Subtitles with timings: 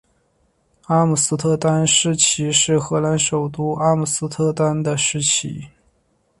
[0.85, 5.67] 阿姆斯特丹市旗是荷兰首都阿姆斯特丹的市旗。